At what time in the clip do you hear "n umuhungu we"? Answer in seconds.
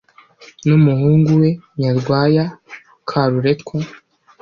0.65-1.49